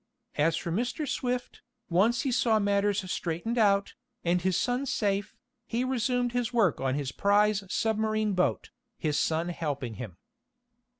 [0.33, 1.07] As for Mr.
[1.07, 3.93] Swift, once he saw matters straightened out,
[4.25, 5.35] and his son safe,
[5.67, 10.17] he resumed his work on his prize submarine boat, his son helping him.